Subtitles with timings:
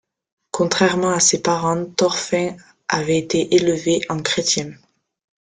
[0.49, 2.57] Contrairement à ses parents, Thorfinn
[2.87, 4.71] avait été élevé en chrétien.